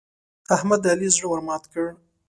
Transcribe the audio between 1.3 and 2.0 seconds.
مات کړ.